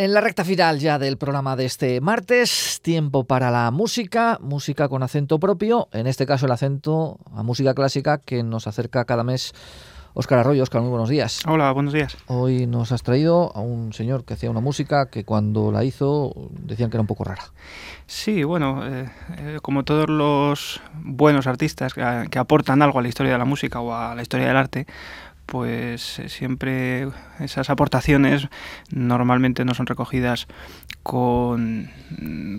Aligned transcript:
En 0.00 0.14
la 0.14 0.22
recta 0.22 0.46
final 0.46 0.78
ya 0.78 0.98
del 0.98 1.18
programa 1.18 1.56
de 1.56 1.66
este 1.66 2.00
martes, 2.00 2.80
tiempo 2.80 3.24
para 3.24 3.50
la 3.50 3.70
música, 3.70 4.38
música 4.40 4.88
con 4.88 5.02
acento 5.02 5.38
propio, 5.38 5.90
en 5.92 6.06
este 6.06 6.24
caso 6.24 6.46
el 6.46 6.52
acento 6.52 7.18
a 7.34 7.42
música 7.42 7.74
clásica 7.74 8.16
que 8.16 8.42
nos 8.42 8.66
acerca 8.66 9.04
cada 9.04 9.24
mes 9.24 9.52
Óscar 10.14 10.38
Arroyo. 10.38 10.62
Óscar, 10.62 10.80
muy 10.80 10.90
buenos 10.90 11.10
días. 11.10 11.42
Hola, 11.46 11.70
buenos 11.72 11.92
días. 11.92 12.16
Hoy 12.26 12.66
nos 12.66 12.92
has 12.92 13.02
traído 13.02 13.54
a 13.54 13.60
un 13.60 13.92
señor 13.92 14.24
que 14.24 14.34
hacía 14.34 14.50
una 14.50 14.60
música 14.60 15.10
que 15.10 15.24
cuando 15.24 15.70
la 15.70 15.84
hizo 15.84 16.32
decían 16.50 16.90
que 16.90 16.96
era 16.96 17.02
un 17.02 17.06
poco 17.06 17.24
rara. 17.24 17.44
Sí, 18.06 18.42
bueno, 18.42 18.84
eh, 18.86 19.08
eh, 19.36 19.58
como 19.60 19.84
todos 19.84 20.08
los 20.08 20.80
buenos 20.94 21.46
artistas 21.46 21.92
que 21.94 22.38
aportan 22.38 22.82
algo 22.82 22.98
a 22.98 23.02
la 23.02 23.08
historia 23.08 23.32
de 23.32 23.38
la 23.38 23.44
música 23.44 23.80
o 23.80 23.94
a 23.94 24.14
la 24.14 24.22
historia 24.22 24.48
del 24.48 24.56
arte, 24.56 24.86
pues 25.50 26.20
eh, 26.20 26.28
siempre 26.28 27.08
esas 27.40 27.70
aportaciones 27.70 28.46
normalmente 28.92 29.64
no 29.64 29.74
son 29.74 29.86
recogidas 29.86 30.46
con, 31.02 31.90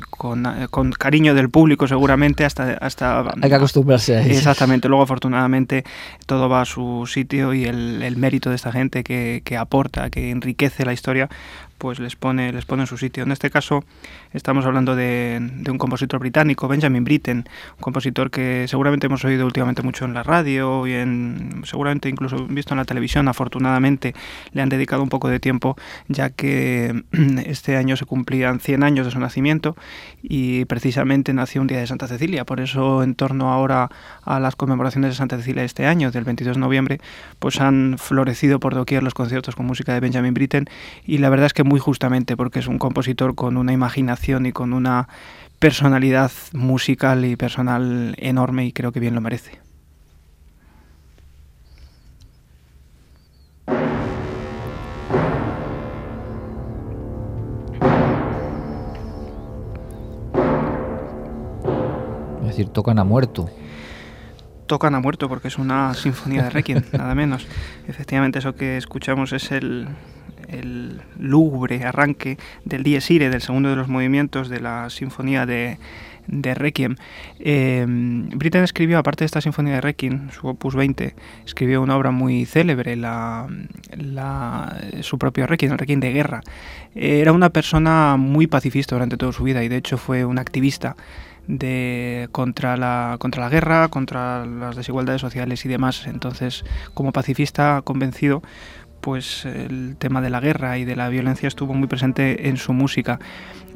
con, 0.09 0.45
eh, 0.45 0.67
cariño 0.99 1.33
del 1.33 1.49
público 1.49 1.87
seguramente 1.87 2.43
hasta, 2.43 2.73
hasta... 2.73 3.33
Hay 3.41 3.49
que 3.49 3.55
acostumbrarse 3.55 4.17
a 4.17 4.21
eso. 4.21 4.31
Exactamente, 4.31 4.89
luego 4.89 5.03
afortunadamente 5.03 5.85
todo 6.25 6.49
va 6.49 6.61
a 6.61 6.65
su 6.65 7.07
sitio 7.07 7.53
y 7.53 7.63
el, 7.63 8.03
el 8.03 8.17
mérito 8.17 8.49
de 8.49 8.57
esta 8.57 8.73
gente 8.73 9.05
que, 9.05 9.41
que 9.45 9.55
aporta, 9.55 10.09
que 10.09 10.29
enriquece 10.29 10.83
la 10.83 10.91
historia, 10.91 11.29
pues 11.81 11.99
les 11.99 12.15
pone, 12.15 12.53
les 12.53 12.65
pone 12.65 12.83
en 12.83 12.87
su 12.87 12.95
sitio. 12.95 13.23
En 13.23 13.31
este 13.31 13.49
caso 13.49 13.83
estamos 14.33 14.67
hablando 14.67 14.95
de, 14.95 15.41
un 15.67 15.79
compositor 15.79 16.19
británico, 16.19 16.67
Benjamin 16.67 17.03
Britten, 17.03 17.37
un 17.77 17.81
compositor 17.81 18.29
que 18.29 18.67
seguramente 18.67 19.07
hemos 19.07 19.25
oído 19.25 19.47
últimamente 19.47 19.81
mucho 19.81 20.05
en 20.05 20.13
la 20.13 20.21
radio 20.21 20.85
y 20.85 20.93
en, 20.93 21.63
seguramente 21.65 22.07
incluso 22.07 22.45
visto 22.45 22.75
en 22.75 22.77
la 22.77 22.85
televisión. 22.85 23.27
Afortunadamente 23.27 24.13
le 24.53 24.61
han 24.61 24.69
dedicado 24.69 25.01
un 25.01 25.09
poco 25.09 25.27
de 25.27 25.39
tiempo 25.39 25.75
ya 26.07 26.29
que 26.29 27.03
este 27.47 27.77
año 27.77 27.97
se 27.97 28.05
cumplían 28.05 28.59
100 28.59 28.83
años 28.83 29.07
de 29.07 29.11
su 29.11 29.19
nacimiento 29.19 29.75
y 30.21 30.65
precisamente 30.65 31.33
nació 31.33 31.61
un 31.61 31.67
día 31.67 31.79
de 31.79 31.87
Santa 31.87 32.07
Cecilia. 32.07 32.45
Por 32.45 32.59
eso 32.59 33.01
en 33.01 33.15
torno 33.15 33.51
ahora 33.51 33.89
a 34.23 34.39
las 34.39 34.55
conmemoraciones 34.55 35.09
de 35.09 35.15
Santa 35.15 35.37
Cecilia 35.37 35.63
este 35.63 35.87
año, 35.87 36.11
del 36.11 36.25
22 36.25 36.57
de 36.57 36.61
noviembre, 36.61 37.01
pues 37.39 37.59
han 37.59 37.95
florecido 37.97 38.59
por 38.59 38.75
doquier 38.75 39.01
los 39.01 39.15
conciertos 39.15 39.55
con 39.55 39.65
música 39.65 39.95
de 39.95 39.99
Benjamin 39.99 40.35
Britten 40.35 40.67
y 41.07 41.17
la 41.17 41.31
verdad 41.31 41.47
es 41.47 41.53
que 41.53 41.70
muy 41.71 41.79
justamente 41.79 42.35
porque 42.35 42.59
es 42.59 42.67
un 42.67 42.77
compositor 42.77 43.33
con 43.33 43.55
una 43.55 43.71
imaginación 43.71 44.45
y 44.45 44.51
con 44.51 44.73
una 44.73 45.07
personalidad 45.57 46.29
musical 46.51 47.23
y 47.23 47.37
personal 47.37 48.13
enorme 48.17 48.65
y 48.65 48.73
creo 48.73 48.91
que 48.91 48.99
bien 48.99 49.15
lo 49.15 49.21
merece. 49.21 49.61
Es 62.41 62.47
decir, 62.47 62.67
tocan 62.67 62.99
a 62.99 63.05
muerto 63.05 63.49
tocan 64.67 64.95
a 64.95 65.01
muerto 65.01 65.27
porque 65.27 65.49
es 65.49 65.57
una 65.57 65.93
sinfonía 65.93 66.43
de 66.43 66.49
Requiem, 66.49 66.81
nada 66.93 67.13
menos. 67.13 67.45
Efectivamente, 67.89 68.39
eso 68.39 68.55
que 68.55 68.77
escuchamos 68.77 69.33
es 69.33 69.51
el, 69.51 69.89
el 70.51 71.01
lúgubre 71.17 71.83
arranque 71.83 72.37
del 72.65 72.83
Dies 72.83 73.09
Irae, 73.09 73.29
del 73.29 73.41
segundo 73.41 73.69
de 73.69 73.75
los 73.75 73.87
movimientos 73.87 74.49
de 74.49 74.59
la 74.59 74.89
sinfonía 74.89 75.45
de, 75.45 75.77
de 76.27 76.53
Requiem. 76.53 76.95
Eh, 77.39 77.85
Britten 77.87 78.63
escribió, 78.63 78.97
aparte 78.97 79.23
de 79.23 79.27
esta 79.27 79.41
sinfonía 79.41 79.75
de 79.75 79.81
Requiem, 79.81 80.29
su 80.31 80.47
opus 80.47 80.75
20, 80.75 81.15
escribió 81.45 81.81
una 81.81 81.97
obra 81.97 82.11
muy 82.11 82.45
célebre, 82.45 82.95
la, 82.95 83.47
su 85.01 85.17
propio 85.17 85.47
Requiem, 85.47 85.73
el 85.73 85.77
Requiem 85.77 85.99
de 85.99 86.13
guerra. 86.13 86.41
era 86.95 87.31
una 87.31 87.49
persona 87.49 88.17
muy 88.17 88.47
pacifista 88.47 88.95
durante 88.95 89.17
toda 89.17 89.31
su 89.31 89.43
vida 89.43 89.63
y 89.63 89.67
de 89.67 89.77
hecho 89.77 89.97
fue 89.97 90.25
un 90.25 90.39
activista 90.39 90.95
de 91.47 92.29
contra 92.31 92.77
la 92.77 93.17
contra 93.19 93.43
la 93.43 93.49
guerra, 93.49 93.87
contra 93.87 94.45
las 94.45 94.75
desigualdades 94.75 95.21
sociales 95.21 95.65
y 95.65 95.69
demás. 95.69 96.05
Entonces, 96.05 96.63
como 96.93 97.11
pacifista 97.11 97.81
convencido, 97.83 98.41
pues 99.01 99.45
el 99.45 99.95
tema 99.97 100.21
de 100.21 100.29
la 100.29 100.39
guerra 100.39 100.77
y 100.77 100.85
de 100.85 100.95
la 100.95 101.09
violencia 101.09 101.47
estuvo 101.47 101.73
muy 101.73 101.87
presente 101.87 102.47
en 102.47 102.57
su 102.57 102.73
música. 102.73 103.19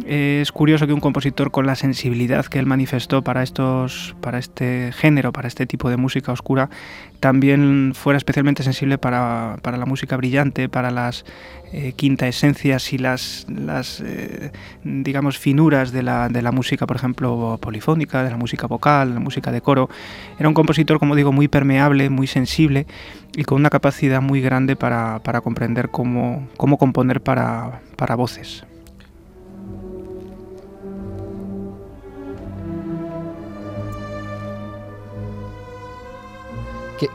Es 0.05 0.51
curioso 0.51 0.87
que 0.87 0.93
un 0.93 0.99
compositor 0.99 1.51
con 1.51 1.65
la 1.65 1.75
sensibilidad 1.75 2.45
que 2.45 2.59
él 2.59 2.65
manifestó 2.65 3.23
para 3.23 3.43
estos 3.43 4.15
para 4.21 4.39
este 4.39 4.91
género, 4.91 5.31
para 5.31 5.47
este 5.47 5.65
tipo 5.65 5.89
de 5.89 5.95
música 5.97 6.33
oscura, 6.33 6.69
también 7.21 7.93
fuera 7.95 8.17
especialmente 8.17 8.61
sensible 8.61 8.97
para, 8.97 9.57
la 9.63 9.85
música 9.85 10.17
brillante, 10.17 10.67
para 10.67 10.91
las 10.91 11.25
eh, 11.71 11.93
quinta 11.95 12.27
esencias 12.27 12.93
y 12.93 12.97
las, 12.97 13.47
las 13.49 14.01
eh, 14.01 14.51
digamos, 14.83 15.37
finuras 15.37 15.91
de 15.91 16.03
la, 16.03 16.29
de 16.29 16.41
la 16.41 16.51
música, 16.51 16.85
por 16.85 16.97
ejemplo, 16.97 17.57
polifónica, 17.61 18.23
de 18.23 18.31
la 18.31 18.37
música 18.37 18.67
vocal, 18.67 19.09
de 19.09 19.13
la 19.15 19.21
música 19.21 19.51
de 19.51 19.61
coro. 19.61 19.89
Era 20.37 20.49
un 20.49 20.53
compositor, 20.53 20.99
como 20.99 21.15
digo, 21.15 21.31
muy 21.31 21.47
permeable, 21.47 22.09
muy 22.09 22.27
sensible 22.27 22.85
y 23.35 23.43
con 23.43 23.59
una 23.59 23.69
capacidad 23.69 24.21
muy 24.21 24.41
grande 24.41 24.75
para, 24.75 25.19
comprender 25.43 25.89
cómo, 25.89 26.47
cómo 26.57 26.77
componer 26.77 27.21
para, 27.21 27.81
para 27.97 28.15
voces. 28.15 28.63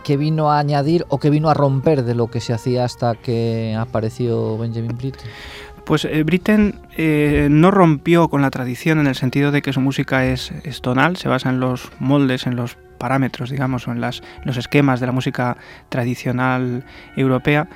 ¿Qué, 0.05 0.17
vino 0.19 0.51
a 0.51 0.59
añadir 0.59 1.07
o 1.09 1.19
qué 1.19 1.31
vino 1.31 1.49
a 1.49 1.55
romper 1.55 2.05
de 2.05 2.15
lo 2.15 2.31
que 2.31 2.41
se 2.41 2.53
hacía 2.53 2.85
hasta 2.85 3.15
que 3.15 3.75
apareció 3.79 4.59
Benjamin 4.59 4.97
Britten? 4.97 5.31
Pues 5.85 6.05
eh, 6.05 6.23
Britten 6.23 6.75
eh, 6.99 7.49
no 7.51 7.71
rompió 7.71 8.29
con 8.29 8.43
la 8.43 8.51
tradición 8.51 9.01
en 9.01 9.07
el 9.07 9.15
sentido 9.15 9.51
de 9.51 9.63
que 9.63 9.73
su 9.73 9.81
música 9.81 10.27
es, 10.27 10.53
es, 10.65 10.83
tonal, 10.83 11.17
se 11.17 11.29
basa 11.29 11.49
en 11.49 11.61
los 11.61 11.91
moldes, 11.99 12.47
en 12.47 12.57
los 12.57 12.77
parámetros, 13.01 13.51
digamos, 13.51 13.89
o 13.89 13.93
en 13.93 14.01
las, 14.01 14.23
los 14.45 14.57
esquemas 14.57 15.01
de 15.01 15.07
la 15.07 15.13
música 15.13 15.57
tradicional 15.89 16.85
europea, 17.17 17.67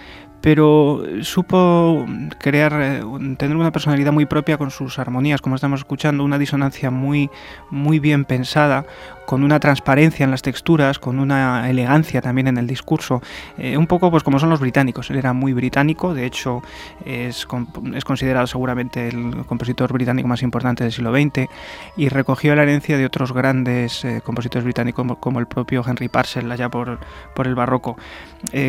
pero 0.44 1.02
supo 1.22 2.04
crear, 2.38 2.74
eh, 2.78 3.02
tener 3.38 3.56
una 3.56 3.72
personalidad 3.72 4.12
muy 4.12 4.26
propia 4.26 4.58
con 4.58 4.70
sus 4.70 4.98
armonías, 4.98 5.40
como 5.40 5.54
estamos 5.54 5.80
escuchando, 5.80 6.22
una 6.22 6.38
disonancia 6.38 6.90
muy, 6.90 7.30
muy 7.70 7.98
bien 7.98 8.26
pensada, 8.26 8.84
con 9.24 9.42
una 9.42 9.58
transparencia 9.58 10.22
en 10.22 10.30
las 10.30 10.42
texturas, 10.42 10.98
con 10.98 11.18
una 11.18 11.70
elegancia 11.70 12.20
también 12.20 12.46
en 12.46 12.58
el 12.58 12.66
discurso, 12.66 13.22
eh, 13.56 13.78
un 13.78 13.86
poco 13.86 14.10
pues 14.10 14.22
como 14.22 14.38
son 14.38 14.50
los 14.50 14.60
británicos. 14.60 15.08
Él 15.08 15.16
era 15.16 15.32
muy 15.32 15.54
británico, 15.54 16.12
de 16.12 16.26
hecho 16.26 16.62
es, 17.06 17.46
es, 17.94 18.04
considerado 18.04 18.46
seguramente 18.46 19.08
el 19.08 19.46
compositor 19.46 19.94
británico 19.94 20.28
más 20.28 20.42
importante 20.42 20.84
del 20.84 20.92
siglo 20.92 21.10
XX 21.10 21.48
y 21.96 22.10
recogió 22.10 22.54
la 22.54 22.64
herencia 22.64 22.98
de 22.98 23.06
otros 23.06 23.32
grandes 23.32 24.04
eh, 24.04 24.20
compositores 24.22 24.64
británicos 24.64 25.06
como 25.20 25.40
el 25.40 25.46
propio 25.46 25.82
Henry 25.86 26.08
Purcell 26.08 26.52
allá 26.52 26.68
por, 26.68 26.98
por 27.34 27.46
el 27.46 27.54
barroco. 27.54 27.96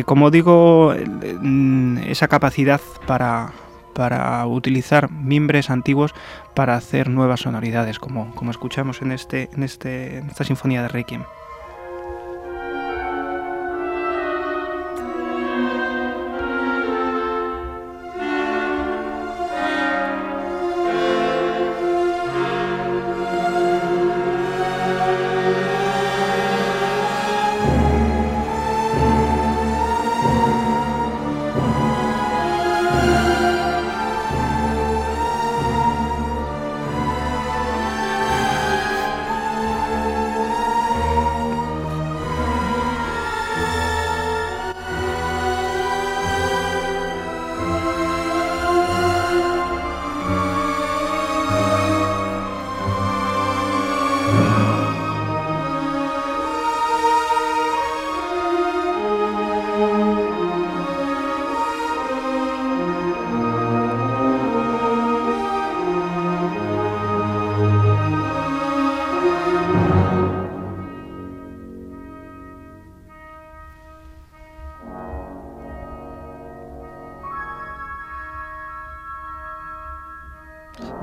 como 0.06 0.30
digo, 0.30 0.94
esa 2.06 2.28
capacidad 2.28 2.80
para, 3.06 3.52
para 3.94 4.46
utilizar 4.46 5.10
mimbres 5.10 5.70
antiguos 5.70 6.14
para 6.54 6.76
hacer 6.76 7.08
nuevas 7.08 7.40
sonoridades, 7.40 7.98
como, 7.98 8.34
como 8.34 8.50
escuchamos 8.50 9.02
en, 9.02 9.12
este, 9.12 9.48
en, 9.54 9.62
este, 9.62 10.18
en 10.18 10.28
esta 10.28 10.44
sinfonía 10.44 10.82
de 10.82 10.88
Requiem. 10.88 11.24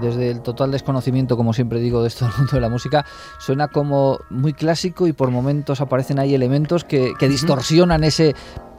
Desde 0.04 0.30
el 0.30 0.42
total 0.42 0.72
desconocimiento, 0.72 1.38
como 1.38 1.54
siempre 1.54 1.80
digo, 1.80 2.02
de 2.02 2.10
esto 2.10 2.26
del 2.26 2.36
mundo 2.38 2.52
de 2.54 2.62
la 2.62 2.70
música, 2.70 3.06
suena 3.40 3.68
como 3.70 4.20
muy 4.30 4.54
clásico 4.54 5.08
y 5.08 5.14
por 5.14 5.32
momentos 5.32 5.82
aparecen 5.82 6.20
ahí 6.20 6.36
elementos 6.36 6.84
que, 6.84 7.14
distorsionan 7.24 8.04
ese 8.04 8.36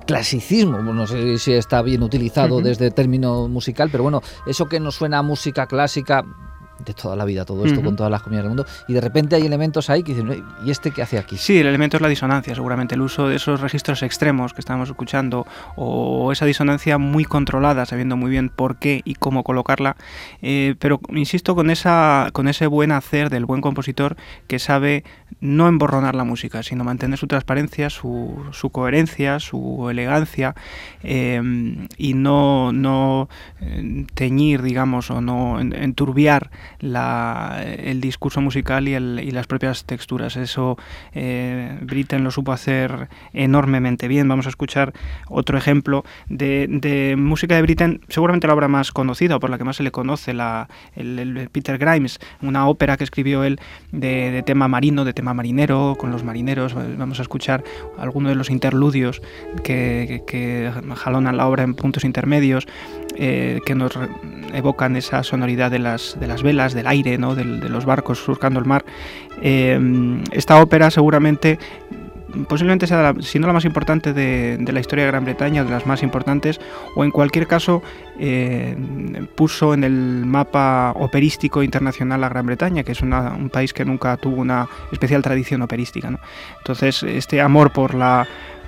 clasicismo, 0.07 0.83
no 0.83 1.07
sé 1.07 1.39
si 1.39 1.55
está 1.55 1.81
bien 1.81 2.03
utilizado 2.03 2.61
desde 2.61 2.91
término 2.91 3.49
musical, 3.49 3.89
pero 3.91 4.03
bueno, 4.03 4.21
eso 4.47 4.67
que 4.67 4.79
nos 4.79 4.97
suena 4.97 5.19
a 5.19 5.23
música 5.23 5.67
clásica, 5.67 6.25
de 6.79 6.95
toda 6.95 7.17
la 7.17 7.25
vida 7.25 7.45
todo 7.45 7.65
esto 7.65 7.83
con 7.83 7.97
todas 7.97 8.11
las 8.11 8.23
comunidades 8.23 8.51
del 8.51 8.57
mundo 8.57 8.73
y 8.89 8.95
de 8.95 9.01
repente 9.01 9.37
hay 9.37 9.47
elementos 9.47 9.91
ahí 9.91 10.03
que 10.03 10.15
dicen, 10.15 10.45
¿y 10.65 10.71
este 10.71 10.91
qué 10.91 11.03
hace 11.03 11.19
aquí? 11.19 11.37
Sí, 11.37 11.59
el 11.59 11.67
elemento 11.67 11.97
es 11.97 12.01
la 12.01 12.09
disonancia, 12.09 12.55
seguramente 12.55 12.95
el 12.95 13.03
uso 13.03 13.29
de 13.29 13.37
esos 13.37 13.61
registros 13.61 14.03
extremos 14.03 14.53
que 14.53 14.61
estamos 14.61 14.89
escuchando 14.89 15.47
o 15.77 16.33
esa 16.33 16.47
disonancia 16.47 16.99
muy 16.99 17.25
controlada, 17.25 17.87
sabiendo 17.87 18.17
muy 18.17 18.31
bien 18.31 18.49
por 18.49 18.77
qué 18.77 19.03
y 19.05 19.15
cómo 19.15 19.45
colocarla, 19.45 19.97
eh, 20.43 20.75
pero 20.79 21.01
insisto 21.11 21.55
con, 21.55 21.71
esa, 21.71 22.31
con 22.33 22.49
ese 22.49 22.67
buen 22.67 22.93
hacer 22.93 23.31
del 23.31 23.45
buen 23.45 23.61
compositor 23.61 24.17
que 24.47 24.59
sabe 24.59 25.05
no 25.41 25.69
emborronar 25.69 26.15
la 26.15 26.25
música, 26.25 26.63
sino 26.63 26.85
mantener 26.85 27.19
su 27.19 27.27
transparencia, 27.27 27.91
su, 27.91 28.53
coherencia, 28.73 29.41
su 29.41 29.89
elegancia 29.91 30.55
em, 31.03 31.89
y 31.97 32.15
no, 32.15 32.73
no 32.73 33.29
eh, 33.61 34.07
teñir, 34.15 34.63
digamos, 34.63 35.11
o 35.11 35.21
no 35.21 35.61
enturbiar 35.61 36.51
la, 36.81 37.63
el 37.65 38.01
discurso 38.01 38.41
musical 38.41 38.89
y, 38.89 38.95
el, 38.95 39.21
y, 39.23 39.31
las 39.31 39.47
propias 39.47 39.85
texturas. 39.85 40.37
Eso 40.37 40.77
eh, 41.13 41.79
Britten 41.83 42.25
lo 42.25 42.31
supo 42.31 42.53
hacer 42.53 43.09
enormemente 43.33 44.09
bien. 44.09 44.29
Vamos 44.29 44.47
a 44.47 44.51
escuchar 44.51 44.93
otro 45.29 45.59
ejemplo 45.59 46.05
de, 46.29 46.67
de 46.69 47.17
música 47.17 47.57
de 47.57 47.63
Britten, 47.63 48.01
seguramente 48.09 48.47
la 48.47 48.55
obra 48.55 48.69
más 48.69 48.93
conocida 48.93 49.37
o 49.37 49.41
por 49.41 49.51
la 49.51 49.59
que 49.59 49.65
más 49.65 49.77
se 49.77 49.83
le 49.83 49.91
conoce, 49.91 50.35
la, 50.35 50.69
el, 50.95 51.49
Peter 51.51 51.79
Grimes, 51.79 52.19
una 52.43 52.69
ópera 52.69 52.97
que 52.97 53.05
escribió 53.05 53.45
él 53.45 53.61
de, 53.93 54.31
de, 54.31 54.43
tema 54.43 54.69
marino, 54.69 55.05
de 55.05 55.13
tema 55.13 55.24
marinero, 55.33 55.97
con 55.99 56.11
los 56.11 56.25
marineros. 56.25 56.75
Vamos 56.75 57.19
a 57.21 57.23
escuchar 57.23 57.65
algunos 57.97 58.31
de 58.31 58.35
los 58.35 58.51
interludios 58.51 59.23
que, 59.63 60.23
que, 60.27 60.71
jalonan 60.97 61.37
la 61.37 61.47
obra 61.47 61.63
en 61.63 61.75
puntos 61.75 62.05
intermedios, 62.05 62.67
eh, 63.17 63.61
que 63.65 63.75
nos 63.75 63.99
evocan 64.53 64.97
esa 64.97 65.23
sonoridad 65.23 65.71
de 65.71 65.79
las, 65.79 66.19
de 66.19 66.27
las 66.27 66.43
velas, 66.43 66.75
del 66.75 66.87
aire, 66.87 67.17
¿no? 67.17 67.35
de, 67.35 67.45
los 67.45 67.85
barcos 67.85 68.19
surcando 68.19 68.59
el 68.61 68.67
mar. 68.67 68.85
Eh, 69.41 69.79
esta 70.33 70.61
ópera 70.61 70.91
seguramente 70.91 71.59
posiblemente 72.49 72.87
sea, 72.87 73.15
si 73.21 73.39
no 73.39 73.47
la 73.47 73.53
más 73.53 73.65
importante 73.65 74.13
de, 74.13 74.59
la 74.73 74.81
historia 74.81 75.05
de 75.05 75.11
Gran 75.11 75.25
Bretaña, 75.25 75.65
de 75.65 75.71
las 75.71 75.87
más 75.87 76.03
importantes, 76.03 76.61
o 76.95 77.05
en 77.05 77.11
cualquier 77.11 77.47
caso 77.47 77.83
eh, 78.19 78.77
puso 79.35 79.75
en 79.75 79.85
el 79.85 80.25
mapa 80.27 80.93
operístico 80.97 81.63
internacional 81.63 82.23
a 82.25 82.29
Gran 82.29 82.47
Bretaña, 82.47 82.83
que 82.83 82.93
es 82.93 83.03
un 83.03 83.51
país 83.53 83.73
que 83.73 83.85
nunca 83.85 84.17
tuvo 84.17 84.41
una 84.41 84.69
especial 84.93 85.23
tradición 85.23 85.63
operística. 85.63 86.19
Entonces, 86.59 87.03
este 87.03 87.41
amor 87.41 87.73
por 87.73 87.95
la 87.95 88.27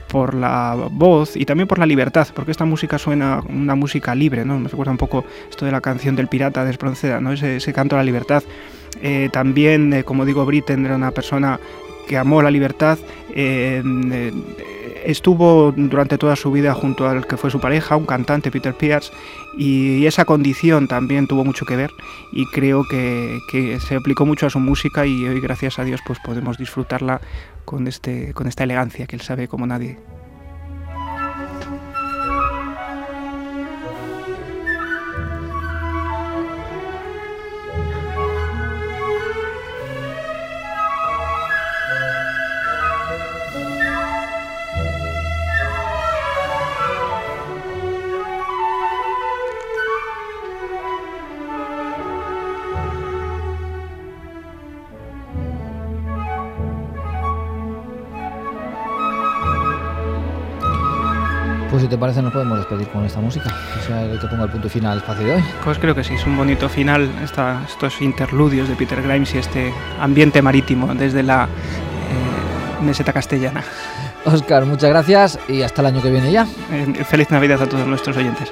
por 0.08 0.34
la 0.34 0.88
voz 0.90 1.36
y 1.36 1.44
también 1.44 1.66
por 1.66 1.78
la 1.78 1.86
libertad, 1.86 2.28
porque 2.34 2.52
esta 2.52 2.64
música 2.64 2.98
suena 2.98 3.42
una 3.48 3.74
música 3.74 4.14
libre, 4.14 4.44
¿no? 4.44 4.58
Me 4.58 4.68
recuerda 4.68 4.92
un 4.92 4.98
poco 4.98 5.24
esto 5.50 5.64
de 5.64 5.72
la 5.72 5.80
canción 5.80 6.16
del 6.16 6.28
pirata 6.28 6.64
de 6.64 6.70
Espronceda, 6.70 7.20
¿no? 7.20 7.32
Ese, 7.32 7.72
canto 7.72 7.96
a 7.96 7.98
la 7.98 8.04
libertad. 8.04 8.42
Eh, 9.02 9.28
también, 9.32 9.92
eh, 9.92 10.04
como 10.04 10.24
digo, 10.24 10.46
Britten 10.46 10.86
era 10.86 10.96
una 10.96 11.10
persona 11.10 11.60
que 12.06 12.16
amó 12.16 12.42
la 12.42 12.50
libertad. 12.50 12.98
Eh, 13.34 13.82
estuvo 15.06 15.72
durante 15.72 16.18
toda 16.18 16.34
su 16.34 16.50
vida 16.50 16.74
junto 16.74 17.08
al 17.08 17.26
que 17.26 17.36
fue 17.36 17.50
su 17.50 17.60
pareja, 17.60 17.96
un 17.96 18.06
cantante, 18.06 18.50
Peter 18.50 18.74
Pierce, 18.74 19.12
y 19.56 20.04
esa 20.04 20.24
condición 20.24 20.88
también 20.88 21.28
tuvo 21.28 21.44
mucho 21.44 21.64
que 21.64 21.76
ver 21.76 21.90
y 22.32 22.44
creo 22.46 22.82
que, 22.90 23.38
que, 23.50 23.78
se 23.78 23.94
aplicó 23.94 24.26
mucho 24.26 24.46
a 24.46 24.50
su 24.50 24.58
música 24.58 25.06
y 25.06 25.24
hoy 25.26 25.40
gracias 25.40 25.78
a 25.78 25.84
Dios 25.84 26.00
pues 26.04 26.18
podemos 26.24 26.58
disfrutarla 26.58 27.20
con, 27.64 27.86
este, 27.86 28.34
con 28.34 28.48
esta 28.48 28.64
elegancia 28.64 29.06
que 29.06 29.16
él 29.16 29.22
sabe 29.22 29.46
como 29.48 29.66
nadie. 29.66 29.96
Pues 61.76 61.84
si 61.84 61.90
te 61.90 61.98
parece 61.98 62.22
nos 62.22 62.32
podemos 62.32 62.56
despedir 62.56 62.88
con 62.88 63.04
esta 63.04 63.20
música, 63.20 63.54
que 63.74 63.80
sea 63.86 64.18
que 64.18 64.26
ponga 64.28 64.44
el 64.44 64.50
punto 64.50 64.66
final 64.66 64.92
al 64.92 64.98
espacio 65.00 65.26
de 65.26 65.34
hoy. 65.34 65.44
Pues 65.62 65.78
creo 65.78 65.94
que 65.94 66.02
sí, 66.02 66.14
es 66.14 66.24
un 66.24 66.34
bonito 66.34 66.70
final 66.70 67.06
estos 67.22 68.00
interludios 68.00 68.66
de 68.66 68.74
Peter 68.76 69.02
Grimes 69.02 69.34
y 69.34 69.38
este 69.40 69.74
ambiente 70.00 70.40
marítimo 70.40 70.94
desde 70.94 71.22
la 71.22 71.44
eh, 71.44 72.82
meseta 72.82 73.12
castellana. 73.12 73.62
Oscar, 74.24 74.64
muchas 74.64 74.88
gracias 74.88 75.38
y 75.48 75.60
hasta 75.60 75.82
el 75.82 75.88
año 75.88 76.00
que 76.00 76.10
viene 76.10 76.32
ya. 76.32 76.46
Eh, 76.72 77.04
feliz 77.04 77.30
Navidad 77.30 77.60
a 77.60 77.68
todos 77.68 77.86
nuestros 77.86 78.16
oyentes. 78.16 78.50